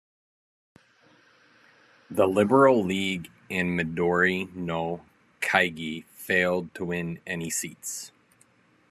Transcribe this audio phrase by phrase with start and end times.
[2.09, 5.01] The Liberal League and Midori no
[5.41, 8.11] kaigi failed to win any seats.